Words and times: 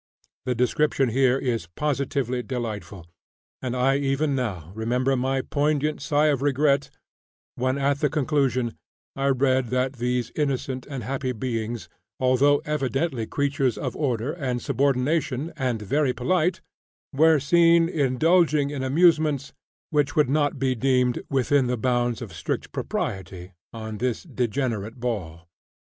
The 0.45 0.55
description 0.55 1.09
here 1.09 1.37
is 1.37 1.67
positively 1.75 2.41
delightful, 2.41 3.05
and 3.61 3.75
I 3.75 3.97
even 3.97 4.33
now 4.33 4.71
remember 4.73 5.15
my 5.15 5.43
poignant 5.43 6.01
sigh 6.01 6.29
of 6.29 6.41
regret 6.41 6.89
when, 7.53 7.77
at 7.77 7.99
the 7.99 8.09
conclusion, 8.09 8.73
I 9.15 9.27
read 9.27 9.67
that 9.67 9.97
these 10.01 10.31
innocent 10.35 10.87
and 10.89 11.03
happy 11.03 11.33
beings, 11.33 11.87
although 12.19 12.63
evidently 12.65 13.27
"creatures 13.27 13.77
of 13.77 13.95
order 13.95 14.31
and 14.33 14.59
subordination," 14.59 15.53
and 15.55 15.83
"very 15.83 16.13
polite," 16.13 16.61
were 17.13 17.39
seen 17.39 17.87
indulging 17.87 18.71
in 18.71 18.81
amusements 18.81 19.53
which 19.91 20.15
would 20.15 20.31
not 20.31 20.57
be 20.57 20.73
deemed 20.73 21.21
"within 21.29 21.67
the 21.67 21.77
bounds 21.77 22.23
of 22.23 22.33
strict 22.33 22.71
propriety" 22.71 23.53
on 23.71 23.99
this 23.99 24.23
degenerate 24.23 24.99
ball. 24.99 25.47